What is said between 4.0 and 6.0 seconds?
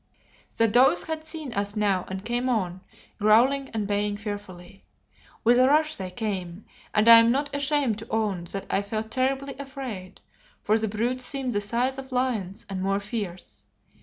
fearfully. With a rush